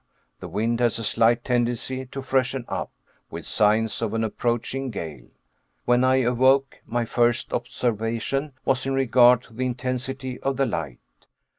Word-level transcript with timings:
The 0.39 0.47
wind 0.47 0.79
has 0.79 0.97
a 0.97 1.03
slight 1.03 1.43
tendency 1.43 2.07
to 2.07 2.23
freshen 2.23 2.65
up, 2.67 2.91
with 3.29 3.45
signs 3.45 4.01
of 4.01 4.15
an 4.15 4.23
approaching 4.23 4.89
gale. 4.89 5.27
When 5.85 6.03
I 6.03 6.23
awoke, 6.23 6.79
my 6.87 7.05
first 7.05 7.53
observation 7.53 8.53
was 8.65 8.87
in 8.87 8.95
regard 8.95 9.43
to 9.43 9.53
the 9.53 9.67
intensity 9.67 10.39
of 10.39 10.57
the 10.57 10.65
light. 10.65 11.01